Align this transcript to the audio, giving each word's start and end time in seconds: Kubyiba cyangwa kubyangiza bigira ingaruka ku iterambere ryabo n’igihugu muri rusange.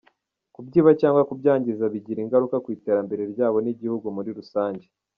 Kubyiba 0.53 0.91
cyangwa 1.01 1.27
kubyangiza 1.29 1.83
bigira 1.93 2.19
ingaruka 2.21 2.55
ku 2.63 2.67
iterambere 2.77 3.23
ryabo 3.33 3.57
n’igihugu 3.61 4.07
muri 4.15 4.31
rusange. 4.39 4.85